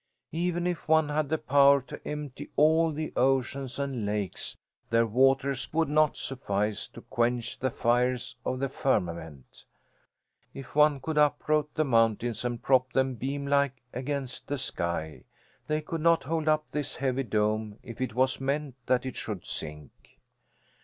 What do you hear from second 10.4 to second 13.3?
If one could uproot the mountains and prop them,